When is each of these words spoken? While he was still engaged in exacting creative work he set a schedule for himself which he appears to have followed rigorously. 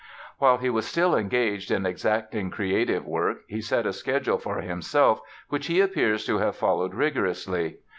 While 0.39 0.57
he 0.57 0.71
was 0.71 0.87
still 0.87 1.15
engaged 1.15 1.69
in 1.69 1.85
exacting 1.85 2.49
creative 2.49 3.05
work 3.05 3.41
he 3.47 3.61
set 3.61 3.85
a 3.85 3.93
schedule 3.93 4.39
for 4.39 4.59
himself 4.61 5.21
which 5.49 5.67
he 5.67 5.79
appears 5.79 6.25
to 6.25 6.39
have 6.39 6.55
followed 6.55 6.95
rigorously. 6.95 7.77